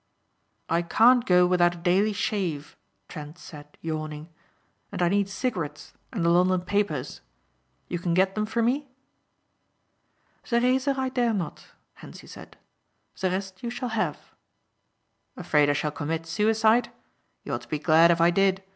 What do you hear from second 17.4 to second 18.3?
You ought to be glad if